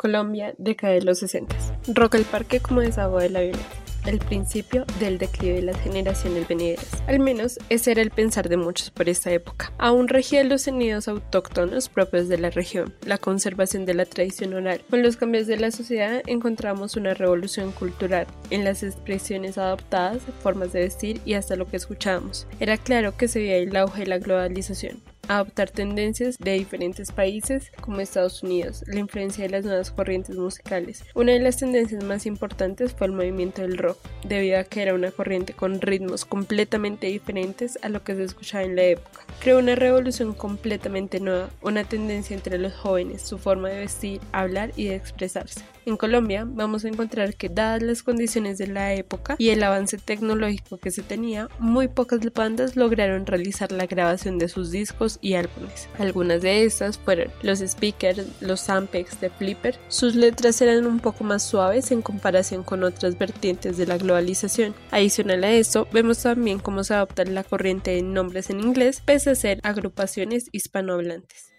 Colombia, 0.00 0.54
década 0.56 0.94
de 0.94 1.02
los 1.02 1.18
60. 1.18 1.54
Rock 1.88 2.14
al 2.14 2.24
Parque 2.24 2.60
como 2.60 2.80
desahogo 2.80 3.18
de 3.18 3.28
la 3.28 3.42
violencia. 3.42 3.68
El 4.06 4.18
principio 4.18 4.86
del 4.98 5.18
declive 5.18 5.56
de 5.56 5.62
las 5.62 5.78
generaciones 5.78 6.48
venideras. 6.48 6.88
Al 7.06 7.20
menos 7.20 7.58
ese 7.68 7.90
era 7.90 8.00
el 8.00 8.10
pensar 8.10 8.48
de 8.48 8.56
muchos 8.56 8.90
por 8.90 9.10
esta 9.10 9.30
época. 9.30 9.74
Aún 9.76 10.08
regían 10.08 10.48
los 10.48 10.62
sonidos 10.62 11.06
autóctonos 11.06 11.90
propios 11.90 12.28
de 12.28 12.38
la 12.38 12.48
región, 12.48 12.94
la 13.04 13.18
conservación 13.18 13.84
de 13.84 13.92
la 13.92 14.06
tradición 14.06 14.54
oral. 14.54 14.80
Con 14.88 15.02
los 15.02 15.18
cambios 15.18 15.46
de 15.46 15.58
la 15.58 15.70
sociedad 15.70 16.22
encontramos 16.26 16.96
una 16.96 17.12
revolución 17.12 17.70
cultural 17.70 18.26
en 18.48 18.64
las 18.64 18.82
expresiones 18.82 19.58
adoptadas, 19.58 20.22
formas 20.42 20.72
de 20.72 20.80
vestir 20.80 21.20
y 21.26 21.34
hasta 21.34 21.56
lo 21.56 21.66
que 21.66 21.76
escuchábamos. 21.76 22.46
Era 22.58 22.78
claro 22.78 23.18
que 23.18 23.28
se 23.28 23.40
veía 23.40 23.58
el 23.58 23.76
auge 23.76 24.00
de 24.00 24.06
la 24.06 24.18
globalización 24.18 25.02
adoptar 25.30 25.70
tendencias 25.70 26.36
de 26.38 26.52
diferentes 26.52 27.12
países 27.12 27.70
como 27.80 28.00
Estados 28.00 28.42
Unidos, 28.42 28.82
la 28.88 28.98
influencia 28.98 29.44
de 29.44 29.50
las 29.50 29.64
nuevas 29.64 29.92
corrientes 29.92 30.36
musicales. 30.36 31.04
Una 31.14 31.32
de 31.32 31.38
las 31.38 31.56
tendencias 31.56 32.02
más 32.02 32.26
importantes 32.26 32.92
fue 32.92 33.06
el 33.06 33.12
movimiento 33.12 33.62
del 33.62 33.78
rock, 33.78 33.98
debido 34.24 34.58
a 34.58 34.64
que 34.64 34.82
era 34.82 34.92
una 34.92 35.12
corriente 35.12 35.52
con 35.52 35.80
ritmos 35.80 36.24
completamente 36.24 37.06
diferentes 37.06 37.78
a 37.82 37.88
lo 37.88 38.02
que 38.02 38.16
se 38.16 38.24
escuchaba 38.24 38.64
en 38.64 38.74
la 38.74 38.82
época. 38.82 39.24
Creó 39.38 39.60
una 39.60 39.76
revolución 39.76 40.34
completamente 40.34 41.20
nueva, 41.20 41.48
una 41.62 41.84
tendencia 41.84 42.34
entre 42.34 42.58
los 42.58 42.74
jóvenes, 42.74 43.22
su 43.22 43.38
forma 43.38 43.68
de 43.68 43.78
vestir, 43.78 44.20
hablar 44.32 44.72
y 44.74 44.86
de 44.86 44.96
expresarse. 44.96 45.62
En 45.90 45.96
Colombia 45.96 46.46
vamos 46.46 46.84
a 46.84 46.88
encontrar 46.88 47.34
que 47.34 47.48
dadas 47.48 47.82
las 47.82 48.04
condiciones 48.04 48.58
de 48.58 48.68
la 48.68 48.94
época 48.94 49.34
y 49.38 49.48
el 49.48 49.60
avance 49.64 49.98
tecnológico 49.98 50.78
que 50.78 50.92
se 50.92 51.02
tenía, 51.02 51.48
muy 51.58 51.88
pocas 51.88 52.20
bandas 52.32 52.76
lograron 52.76 53.26
realizar 53.26 53.72
la 53.72 53.86
grabación 53.86 54.38
de 54.38 54.48
sus 54.48 54.70
discos 54.70 55.18
y 55.20 55.34
álbumes. 55.34 55.88
Algunas 55.98 56.42
de 56.42 56.64
estas 56.64 56.96
fueron 56.96 57.32
los 57.42 57.58
speakers, 57.58 58.24
los 58.40 58.70
Ampex 58.70 59.20
de 59.20 59.30
Flipper. 59.30 59.80
Sus 59.88 60.14
letras 60.14 60.60
eran 60.62 60.86
un 60.86 61.00
poco 61.00 61.24
más 61.24 61.42
suaves 61.42 61.90
en 61.90 62.02
comparación 62.02 62.62
con 62.62 62.84
otras 62.84 63.18
vertientes 63.18 63.76
de 63.76 63.86
la 63.86 63.98
globalización. 63.98 64.76
Adicional 64.92 65.42
a 65.42 65.50
esto, 65.50 65.88
vemos 65.92 66.22
también 66.22 66.60
cómo 66.60 66.84
se 66.84 66.94
adopta 66.94 67.24
la 67.24 67.42
corriente 67.42 67.90
de 67.90 68.02
nombres 68.02 68.48
en 68.48 68.60
inglés 68.60 69.02
pese 69.04 69.30
a 69.30 69.34
ser 69.34 69.58
agrupaciones 69.64 70.50
hispanohablantes. 70.52 71.49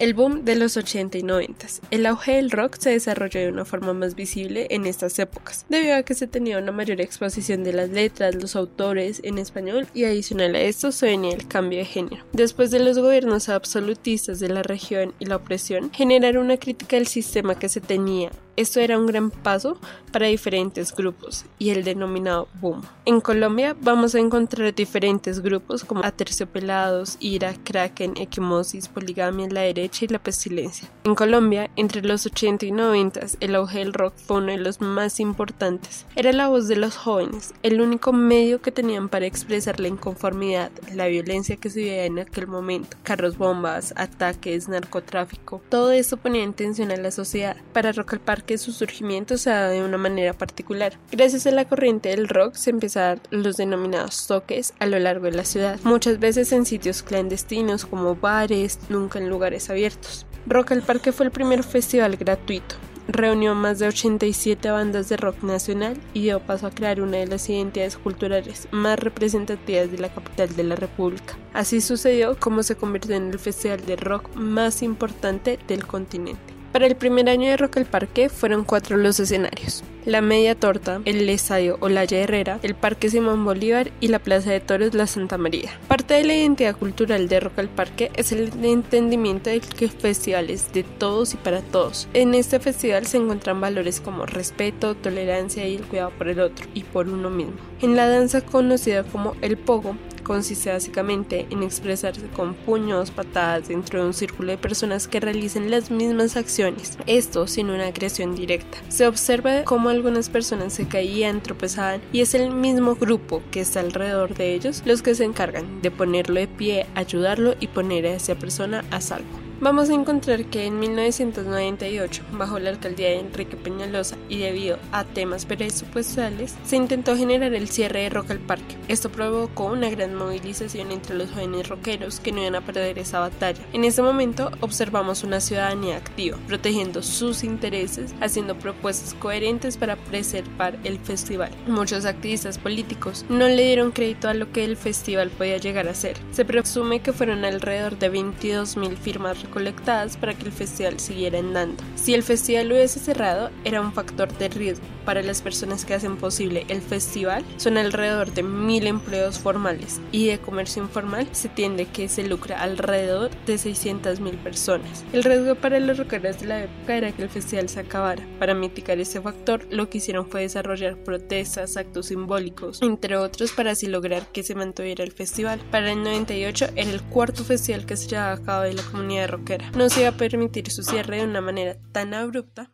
El 0.00 0.14
boom 0.14 0.44
de 0.44 0.56
los 0.56 0.76
80 0.76 1.18
y 1.18 1.22
90. 1.22 1.66
El 1.92 2.06
auge 2.06 2.32
del 2.32 2.50
rock 2.50 2.76
se 2.80 2.90
desarrolló 2.90 3.40
de 3.40 3.48
una 3.48 3.64
forma 3.64 3.92
más 3.92 4.16
visible 4.16 4.66
en 4.70 4.86
estas 4.86 5.16
épocas, 5.20 5.66
debido 5.68 5.94
a 5.94 6.02
que 6.02 6.14
se 6.14 6.26
tenía 6.26 6.58
una 6.58 6.72
mayor 6.72 7.00
exposición 7.00 7.62
de 7.62 7.72
las 7.72 7.90
letras, 7.90 8.34
los 8.34 8.56
autores 8.56 9.20
en 9.22 9.38
español 9.38 9.86
y 9.94 10.04
adicional 10.04 10.56
a 10.56 10.60
esto 10.60 10.90
se 10.90 11.06
venía 11.06 11.32
el 11.32 11.46
cambio 11.46 11.78
de 11.78 11.84
género. 11.84 12.24
Después 12.32 12.72
de 12.72 12.80
los 12.80 12.98
gobiernos 12.98 13.48
absolutistas 13.48 14.40
de 14.40 14.48
la 14.48 14.64
región 14.64 15.14
y 15.20 15.26
la 15.26 15.36
opresión, 15.36 15.92
generaron 15.92 16.46
una 16.46 16.56
crítica 16.56 16.96
al 16.96 17.06
sistema 17.06 17.56
que 17.56 17.68
se 17.68 17.80
tenía 17.80 18.32
esto 18.56 18.80
era 18.80 18.98
un 18.98 19.06
gran 19.06 19.30
paso 19.30 19.78
para 20.12 20.26
diferentes 20.26 20.94
grupos 20.94 21.44
y 21.58 21.70
el 21.70 21.82
denominado 21.82 22.48
boom. 22.60 22.82
En 23.04 23.20
Colombia 23.20 23.76
vamos 23.80 24.14
a 24.14 24.20
encontrar 24.20 24.74
diferentes 24.74 25.40
grupos 25.40 25.84
como 25.84 26.04
Aterciopelados, 26.04 27.16
Ira, 27.18 27.54
Kraken, 27.64 28.14
Equimosis, 28.16 28.88
Poligamia 28.88 29.48
la 29.50 29.62
derecha 29.62 30.04
y 30.04 30.08
La 30.08 30.18
Pestilencia. 30.18 30.88
En 31.04 31.14
Colombia, 31.14 31.70
entre 31.76 32.02
los 32.02 32.26
80 32.26 32.66
y 32.66 32.72
90, 32.72 33.20
el 33.40 33.54
auge 33.54 33.80
del 33.80 33.92
rock 33.92 34.14
fue 34.16 34.38
uno 34.38 34.52
de 34.52 34.58
los 34.58 34.80
más 34.80 35.20
importantes. 35.20 36.06
Era 36.14 36.32
la 36.32 36.48
voz 36.48 36.68
de 36.68 36.76
los 36.76 36.96
jóvenes, 36.96 37.54
el 37.62 37.80
único 37.80 38.12
medio 38.12 38.62
que 38.62 38.72
tenían 38.72 39.08
para 39.08 39.26
expresar 39.26 39.80
la 39.80 39.88
inconformidad, 39.88 40.70
la 40.94 41.06
violencia 41.06 41.56
que 41.56 41.70
se 41.70 41.80
vivía 41.80 42.04
en 42.04 42.18
aquel 42.20 42.46
momento, 42.46 42.96
carros 43.02 43.36
bombas, 43.36 43.92
ataques, 43.96 44.68
narcotráfico. 44.68 45.60
Todo 45.68 45.92
esto 45.92 46.16
ponía 46.16 46.42
en 46.42 46.54
tensión 46.54 46.90
a 46.90 46.96
la 46.96 47.10
sociedad. 47.10 47.56
Para 47.72 47.92
Rock 47.92 48.14
al 48.14 48.20
Parque 48.20 48.43
que 48.44 48.58
su 48.58 48.72
surgimiento 48.72 49.38
se 49.38 49.50
de 49.50 49.82
una 49.82 49.98
manera 49.98 50.32
particular. 50.32 50.98
Gracias 51.12 51.46
a 51.46 51.50
la 51.50 51.64
corriente 51.64 52.10
del 52.10 52.28
rock 52.28 52.54
se 52.54 52.70
empezaron 52.70 53.20
los 53.30 53.56
denominados 53.56 54.26
toques 54.26 54.74
a 54.78 54.86
lo 54.86 54.98
largo 54.98 55.26
de 55.26 55.32
la 55.32 55.44
ciudad, 55.44 55.78
muchas 55.84 56.18
veces 56.18 56.52
en 56.52 56.66
sitios 56.66 57.02
clandestinos 57.02 57.86
como 57.86 58.16
bares, 58.16 58.78
nunca 58.88 59.18
en 59.18 59.28
lugares 59.28 59.70
abiertos. 59.70 60.26
Rock 60.46 60.72
al 60.72 60.82
Parque 60.82 61.12
fue 61.12 61.26
el 61.26 61.32
primer 61.32 61.62
festival 61.62 62.16
gratuito, 62.16 62.76
reunió 63.08 63.54
más 63.54 63.78
de 63.78 63.88
87 63.88 64.70
bandas 64.70 65.08
de 65.08 65.16
rock 65.16 65.42
nacional 65.42 65.96
y 66.12 66.22
dio 66.22 66.40
paso 66.40 66.66
a 66.66 66.70
crear 66.70 67.00
una 67.00 67.18
de 67.18 67.26
las 67.26 67.48
identidades 67.48 67.96
culturales 67.96 68.68
más 68.70 68.98
representativas 68.98 69.90
de 69.90 69.98
la 69.98 70.12
capital 70.12 70.54
de 70.54 70.64
la 70.64 70.76
República. 70.76 71.36
Así 71.52 71.80
sucedió 71.80 72.38
como 72.38 72.62
se 72.62 72.76
convirtió 72.76 73.14
en 73.14 73.30
el 73.30 73.38
festival 73.38 73.84
de 73.86 73.96
rock 73.96 74.34
más 74.34 74.82
importante 74.82 75.58
del 75.68 75.86
continente. 75.86 76.53
Para 76.74 76.88
el 76.88 76.96
primer 76.96 77.28
año 77.28 77.48
de 77.48 77.56
Rock 77.56 77.76
al 77.76 77.84
Parque 77.84 78.28
fueron 78.28 78.64
cuatro 78.64 78.96
los 78.96 79.20
escenarios. 79.20 79.84
La 80.06 80.20
Media 80.20 80.56
Torta, 80.56 81.00
el 81.04 81.28
Estadio 81.30 81.78
Olaya 81.78 82.18
Herrera, 82.18 82.58
el 82.64 82.74
Parque 82.74 83.08
Simón 83.08 83.44
Bolívar 83.44 83.92
y 84.00 84.08
la 84.08 84.18
Plaza 84.18 84.50
de 84.50 84.58
Toros 84.58 84.92
La 84.92 85.06
Santa 85.06 85.38
María. 85.38 85.70
Parte 85.86 86.14
de 86.14 86.24
la 86.24 86.34
identidad 86.34 86.76
cultural 86.76 87.28
de 87.28 87.38
Rock 87.38 87.60
al 87.60 87.68
Parque 87.68 88.10
es 88.16 88.32
el 88.32 88.50
entendimiento 88.64 89.50
de 89.50 89.60
que 89.60 89.84
el 89.84 89.92
festival 89.92 90.50
es 90.50 90.72
de 90.72 90.82
todos 90.82 91.34
y 91.34 91.36
para 91.36 91.60
todos. 91.62 92.08
En 92.12 92.34
este 92.34 92.58
festival 92.58 93.06
se 93.06 93.18
encuentran 93.18 93.60
valores 93.60 94.00
como 94.00 94.26
respeto, 94.26 94.96
tolerancia 94.96 95.68
y 95.68 95.76
el 95.76 95.84
cuidado 95.84 96.10
por 96.18 96.26
el 96.26 96.40
otro 96.40 96.66
y 96.74 96.82
por 96.82 97.08
uno 97.08 97.30
mismo. 97.30 97.54
En 97.82 97.94
la 97.94 98.08
danza 98.08 98.40
conocida 98.40 99.04
como 99.04 99.36
el 99.42 99.56
Pogo, 99.56 99.94
consiste 100.24 100.72
básicamente 100.72 101.46
en 101.50 101.62
expresarse 101.62 102.26
con 102.34 102.54
puños, 102.54 103.12
patadas 103.12 103.68
dentro 103.68 104.00
de 104.00 104.06
un 104.06 104.14
círculo 104.14 104.50
de 104.50 104.58
personas 104.58 105.06
que 105.06 105.20
realicen 105.20 105.70
las 105.70 105.90
mismas 105.90 106.36
acciones, 106.36 106.98
esto 107.06 107.46
sin 107.46 107.70
una 107.70 107.86
agresión 107.86 108.34
directa. 108.34 108.78
Se 108.88 109.06
observa 109.06 109.62
cómo 109.64 109.90
algunas 109.90 110.28
personas 110.28 110.72
se 110.72 110.88
caían, 110.88 111.42
tropezaban 111.42 112.00
y 112.12 112.20
es 112.20 112.34
el 112.34 112.50
mismo 112.50 112.96
grupo 112.96 113.42
que 113.50 113.60
está 113.60 113.80
alrededor 113.80 114.34
de 114.34 114.54
ellos 114.54 114.82
los 114.84 115.02
que 115.02 115.14
se 115.14 115.24
encargan 115.24 115.82
de 115.82 115.90
ponerlo 115.90 116.40
de 116.40 116.48
pie, 116.48 116.86
ayudarlo 116.94 117.54
y 117.60 117.68
poner 117.68 118.06
a 118.06 118.14
esa 118.14 118.34
persona 118.34 118.84
a 118.90 119.00
salvo. 119.00 119.43
Vamos 119.60 119.88
a 119.88 119.94
encontrar 119.94 120.44
que 120.46 120.66
en 120.66 120.80
1998, 120.80 122.22
bajo 122.32 122.58
la 122.58 122.70
alcaldía 122.70 123.10
de 123.10 123.20
Enrique 123.20 123.56
Peñalosa 123.56 124.16
y 124.28 124.38
debido 124.38 124.78
a 124.90 125.04
temas 125.04 125.46
presupuestales, 125.46 126.56
se 126.64 126.76
intentó 126.76 127.16
generar 127.16 127.54
el 127.54 127.68
cierre 127.68 128.00
de 128.00 128.10
Rock 128.10 128.32
al 128.32 128.40
Parque. 128.40 128.76
Esto 128.88 129.10
provocó 129.10 129.66
una 129.66 129.88
gran 129.90 130.16
movilización 130.16 130.90
entre 130.90 131.14
los 131.14 131.30
jóvenes 131.30 131.68
rockeros 131.68 132.18
que 132.18 132.32
no 132.32 132.40
iban 132.40 132.56
a 132.56 132.62
perder 132.62 132.98
esa 132.98 133.20
batalla. 133.20 133.62
En 133.72 133.84
ese 133.84 134.02
momento 134.02 134.50
observamos 134.60 135.22
una 135.22 135.40
ciudadanía 135.40 135.96
activa, 135.96 136.36
protegiendo 136.48 137.02
sus 137.02 137.44
intereses, 137.44 138.12
haciendo 138.20 138.58
propuestas 138.58 139.14
coherentes 139.14 139.76
para 139.76 139.94
preservar 139.96 140.78
el 140.82 140.98
festival. 140.98 141.52
Muchos 141.68 142.06
activistas 142.06 142.58
políticos 142.58 143.24
no 143.28 143.46
le 143.46 143.62
dieron 143.62 143.92
crédito 143.92 144.28
a 144.28 144.34
lo 144.34 144.50
que 144.50 144.64
el 144.64 144.76
festival 144.76 145.30
podía 145.30 145.58
llegar 145.58 145.88
a 145.88 145.94
ser. 145.94 146.16
Se 146.32 146.44
presume 146.44 147.00
que 147.00 147.12
fueron 147.12 147.44
alrededor 147.44 147.98
de 147.98 148.12
22.000 148.12 148.96
firmas 148.96 149.43
recolectadas 149.44 150.16
para 150.16 150.34
que 150.34 150.44
el 150.44 150.52
festival 150.52 151.00
siguiera 151.00 151.38
andando. 151.38 151.82
Si 151.94 152.14
el 152.14 152.22
festival 152.22 152.72
hubiese 152.72 153.00
cerrado, 153.00 153.50
era 153.64 153.80
un 153.80 153.92
factor 153.92 154.32
de 154.38 154.48
riesgo 154.48 154.86
para 155.04 155.22
las 155.22 155.42
personas 155.42 155.84
que 155.84 155.94
hacen 155.94 156.16
posible 156.16 156.64
el 156.68 156.80
festival. 156.80 157.44
Son 157.56 157.76
alrededor 157.76 158.32
de 158.32 158.42
mil 158.42 158.86
empleos 158.86 159.38
formales 159.38 160.00
y 160.12 160.26
de 160.26 160.38
comercio 160.38 160.82
informal 160.82 161.28
se 161.32 161.48
tiende 161.48 161.86
que 161.86 162.08
se 162.08 162.24
lucra 162.24 162.60
alrededor 162.60 163.30
de 163.46 163.58
600 163.58 164.20
mil 164.20 164.36
personas. 164.36 165.04
El 165.12 165.24
riesgo 165.24 165.54
para 165.54 165.78
los 165.80 165.98
rockeros 165.98 166.40
de 166.40 166.46
la 166.46 166.64
época 166.64 166.96
era 166.96 167.12
que 167.12 167.22
el 167.22 167.28
festival 167.28 167.68
se 167.68 167.80
acabara. 167.80 168.26
Para 168.38 168.54
mitigar 168.54 168.98
ese 168.98 169.20
factor, 169.20 169.66
lo 169.70 169.88
que 169.88 169.98
hicieron 169.98 170.28
fue 170.28 170.42
desarrollar 170.42 170.96
protestas, 170.96 171.76
actos 171.76 172.06
simbólicos, 172.06 172.80
entre 172.82 173.16
otros, 173.16 173.52
para 173.52 173.72
así 173.72 173.86
lograr 173.86 174.26
que 174.32 174.42
se 174.42 174.54
mantuviera 174.54 175.04
el 175.04 175.12
festival. 175.12 175.60
Para 175.70 175.92
el 175.92 176.02
98 176.02 176.68
era 176.76 176.90
el 176.90 177.02
cuarto 177.02 177.44
festival 177.44 177.86
que 177.86 177.96
se 177.96 178.08
llevaba 178.08 178.32
a 178.32 178.42
cabo 178.42 178.62
de 178.62 178.74
la 178.74 178.82
comunidad 178.82 179.30
No 179.76 179.88
se 179.88 180.00
iba 180.00 180.10
a 180.10 180.16
permitir 180.16 180.70
su 180.70 180.82
cierre 180.82 181.18
de 181.18 181.24
una 181.24 181.40
manera 181.40 181.76
tan 181.92 182.14
abrupta 182.14 182.70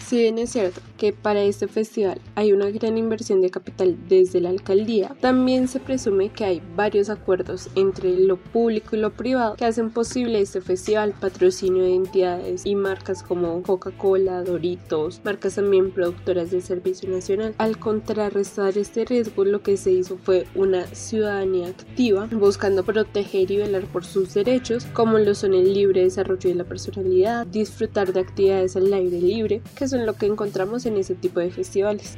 si 0.00 0.18
bien 0.18 0.38
es 0.38 0.50
cierto 0.50 0.80
que 0.96 1.12
para 1.12 1.42
este 1.42 1.68
festival 1.68 2.20
hay 2.34 2.52
una 2.52 2.70
gran 2.70 2.96
inversión 2.96 3.40
de 3.40 3.50
capital 3.50 3.96
desde 4.08 4.40
la 4.40 4.50
alcaldía, 4.50 5.16
también 5.20 5.68
se 5.68 5.80
presume 5.80 6.30
que 6.30 6.44
hay 6.44 6.62
varios 6.76 7.10
acuerdos 7.10 7.68
entre 7.74 8.16
lo 8.18 8.36
público 8.36 8.94
y 8.94 9.00
lo 9.00 9.10
privado 9.10 9.56
que 9.56 9.64
hacen 9.64 9.90
posible 9.90 10.40
este 10.40 10.60
festival, 10.60 11.12
patrocinio 11.20 11.82
de 11.82 11.94
entidades 11.94 12.66
y 12.66 12.74
marcas 12.74 13.22
como 13.22 13.62
Coca-Cola, 13.62 14.42
Doritos, 14.42 15.20
marcas 15.24 15.56
también 15.56 15.90
productoras 15.90 16.50
de 16.50 16.60
servicio 16.60 17.10
nacional. 17.10 17.54
Al 17.58 17.78
contrarrestar 17.78 18.78
este 18.78 19.04
riesgo, 19.04 19.44
lo 19.44 19.62
que 19.62 19.76
se 19.76 19.92
hizo 19.92 20.18
fue 20.18 20.46
una 20.54 20.86
ciudadanía 20.86 21.68
activa 21.68 22.28
buscando 22.32 22.84
proteger 22.84 23.50
y 23.50 23.56
velar 23.56 23.84
por 23.86 24.04
sus 24.04 24.34
derechos, 24.34 24.84
como 24.92 25.18
lo 25.18 25.34
son 25.34 25.54
el 25.54 25.72
libre 25.72 26.02
desarrollo 26.02 26.50
de 26.50 26.54
la 26.56 26.64
personalidad, 26.64 27.46
disfrutar 27.46 28.12
de 28.12 28.20
actividades 28.20 28.76
al 28.76 28.92
aire 28.92 29.20
libre, 29.20 29.62
que 29.82 29.88
son 29.88 30.06
lo 30.06 30.14
que 30.14 30.26
encontramos 30.26 30.86
en 30.86 30.96
ese 30.96 31.16
tipo 31.16 31.40
de 31.40 31.50
festivales. 31.50 32.16